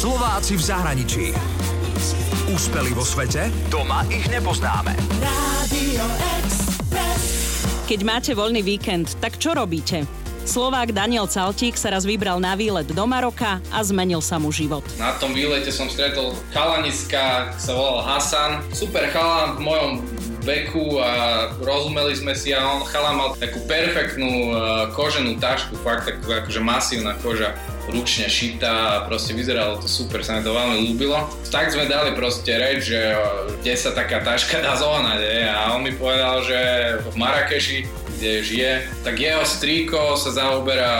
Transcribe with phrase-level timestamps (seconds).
[0.00, 1.24] Slováci v zahraničí.
[2.48, 3.52] Úspeli vo svete?
[3.68, 4.96] Doma ich nepoznáme.
[7.84, 10.08] Keď máte voľný víkend, tak čo robíte?
[10.48, 14.80] Slovák Daniel Caltík sa raz vybral na výlet do Maroka a zmenil sa mu život.
[14.96, 18.64] Na tom výlete som stretol chalaniska, sa volal Hasan.
[18.72, 19.92] Super chalan v mojom
[20.48, 21.12] veku a
[21.60, 26.64] rozumeli sme si a on chala mal takú perfektnú uh, koženú tašku, fakt takú akože
[26.64, 27.52] masívna koža
[27.88, 31.16] ručne šitá a proste vyzeralo to super, sa mi to veľmi ľúbilo.
[31.48, 33.16] Tak sme dali proste reč, že
[33.62, 36.58] kde sa taká taška dá zohnať a on mi povedal, že
[37.08, 37.78] v Marrakeši
[38.20, 40.92] kde žije, tak jeho strýko sa zaoberá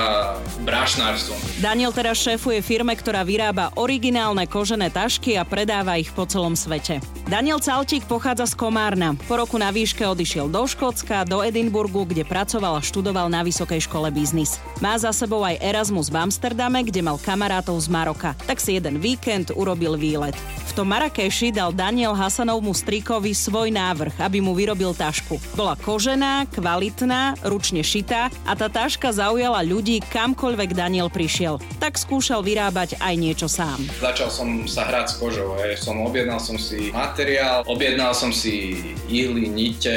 [0.64, 1.36] brašnárstvom.
[1.60, 7.04] Daniel teraz šéfuje firme, ktorá vyrába originálne kožené tašky a predáva ich po celom svete.
[7.28, 9.12] Daniel Caltík pochádza z Komárna.
[9.28, 13.84] Po roku na výške odišiel do Škótska, do Edinburgu, kde pracoval a študoval na Vysokej
[13.84, 14.56] škole biznis.
[14.80, 18.32] Má za sebou aj Erasmus v Amsterdame, kde mal kamarátov z Maroka.
[18.48, 20.34] Tak si jeden víkend urobil výlet.
[20.70, 25.36] V tom Marrakeši dal Daniel Hasanovmu strikovi svoj návrh, aby mu vyrobil tašku.
[25.58, 27.09] Bola kožená, kvalitná,
[27.42, 31.58] ručne šitá a tá taška zaujala ľudí kamkoľvek Daniel prišiel.
[31.82, 33.82] Tak skúšal vyrábať aj niečo sám.
[33.98, 35.76] Začal som sa hrať s kožou, hej.
[35.80, 38.80] som objednal som si materiál, objednal som si
[39.10, 39.96] ihly, nite,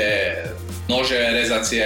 [0.87, 1.83] nože, rezácie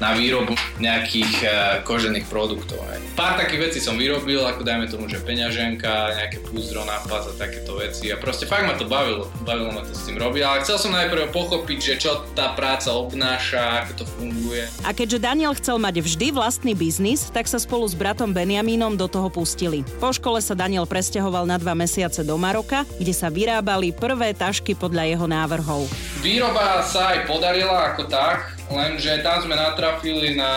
[0.00, 1.52] na výrobu nejakých uh,
[1.84, 2.80] kožených produktov.
[2.88, 2.98] Aj.
[3.18, 7.74] Pár takých vecí som vyrobil, ako dajme tomu, že peňaženka, nejaké púzdro, nápad a takéto
[7.76, 8.14] veci.
[8.14, 10.94] A proste fakt ma to bavilo, bavilo ma to s tým robiť, ale chcel som
[10.94, 14.62] najprv pochopiť, že čo tá práca obnáša, ako to funguje.
[14.86, 19.10] A keďže Daniel chcel mať vždy vlastný biznis, tak sa spolu s bratom Benjamínom do
[19.10, 19.82] toho pustili.
[19.98, 24.78] Po škole sa Daniel presťahoval na dva mesiace do Maroka, kde sa vyrábali prvé tašky
[24.78, 25.90] podľa jeho návrhov.
[26.22, 30.52] Výroba sa aj podarila ako tak, Mark lenže tam sme natrafili na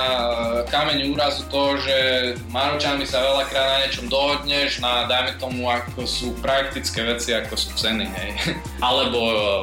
[0.67, 1.97] kameň úrazu to, že
[2.51, 7.69] Maročanmi sa veľakrát na niečom dohodneš, na dajme tomu ako sú praktické veci, ako sú
[7.75, 8.31] ceny, hej.
[8.87, 9.19] Alebo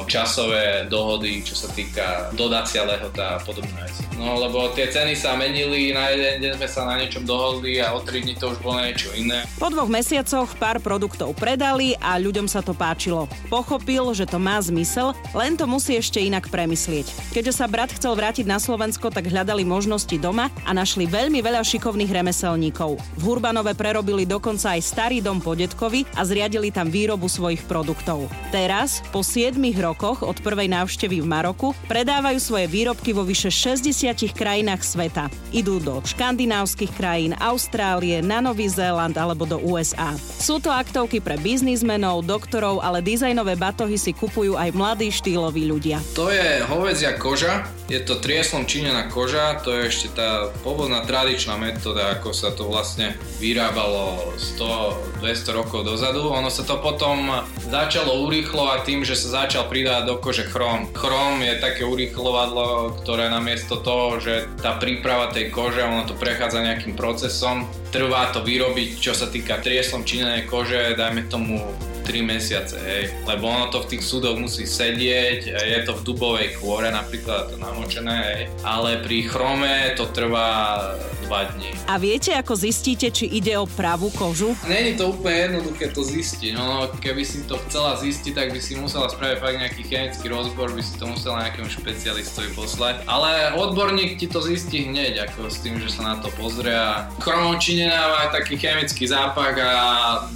[0.09, 4.09] časové dohody, čo sa týka dodacia lehota a podobné veci.
[4.19, 7.95] No lebo tie ceny sa menili, na jeden deň sme sa na niečom dohodli a
[7.95, 9.47] o 3 dní to už bolo niečo iné.
[9.55, 13.31] Po dvoch mesiacoch pár produktov predali a ľuďom sa to páčilo.
[13.47, 17.31] Pochopil, že to má zmysel, len to musí ešte inak premyslieť.
[17.31, 21.65] Keďže sa brat chcel vrátiť na Slovensko, tak hľadali možnosti doma a našli veľmi veľa
[21.65, 23.01] šikovných remeselníkov.
[23.17, 28.29] V Hurbanove prerobili dokonca aj starý dom po detkovi a zriadili tam výrobu svojich produktov.
[28.53, 34.35] Teraz, po 7 rokoch od prvej návštevy v Maroku, predávajú svoje výrobky vo vyše 60
[34.35, 35.31] krajinách sveta.
[35.49, 40.13] Idú do škandinávskych krajín, Austrálie, na Nový Zéland alebo do USA.
[40.19, 46.03] Sú to aktovky pre biznismenov, doktorov, ale dizajnové batohy si kupujú aj mladí štýloví ľudia.
[46.13, 51.57] To je hovedzia koža, je to trieslom činená koža, to je ešte tá pôvodná tradičná
[51.57, 56.29] metóda, ako sa to vlastne vyrábalo 100-200 rokov dozadu.
[56.29, 57.41] Ono sa to potom
[57.73, 60.85] začalo urýchlovať tým, že sa začal pridávať do kože chrom.
[60.93, 66.61] Chrom je také urýchlovadlo, ktoré namiesto toho že tá príprava tej kože, ono to prechádza
[66.61, 67.65] nejakým procesom.
[67.89, 71.65] Trvá to vyrobiť, čo sa týka trieslom činenej kože, dajme tomu
[72.09, 73.13] 3 mesiace, hej.
[73.29, 77.61] Lebo ono to v tých súdoch musí sedieť, je to v dubovej kôre napríklad to
[77.61, 78.41] namočené, hej.
[78.65, 80.97] Ale pri chrome to trvá
[81.29, 81.69] 2 dní.
[81.85, 84.57] A viete, ako zistíte, či ide o pravú kožu?
[84.65, 86.57] Není to úplne jednoduché to zistiť.
[86.57, 90.73] No, keby si to chcela zistiť, tak by si musela spraviť fakt nejaký chemický rozbor,
[90.73, 93.05] by si to musela nejakému špecialistovi poslať.
[93.05, 96.73] Ale odborník ti to zistí hneď, ako s tým, že sa na to pozrie.
[97.21, 99.73] Chromočinená má taký chemický zápach a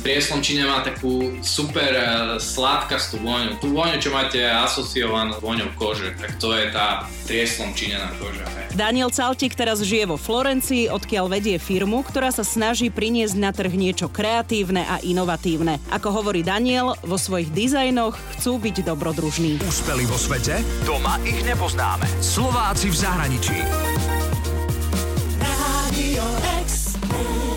[0.06, 2.06] prieslomčine má takú super eh,
[2.44, 3.56] sladkastú vôňu.
[3.64, 8.44] Tú vôňu, čo máte asociovanú vôňou kože, tak to je tá trieslom činená koža.
[8.74, 13.70] Daniel Caltik teraz žije vo Florencii, odkiaľ vedie firmu, ktorá sa snaží priniesť na trh
[13.70, 15.78] niečo kreatívne a inovatívne.
[15.94, 19.62] Ako hovorí Daniel, vo svojich dizajnoch chcú byť dobrodružní.
[19.64, 20.66] Úspeli vo svete?
[20.84, 22.10] Doma ich nepoznáme.
[22.18, 23.58] Slováci v zahraničí.
[25.38, 26.26] Radio
[26.58, 27.53] Express.